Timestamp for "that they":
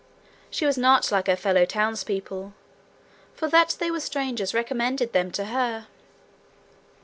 3.49-3.91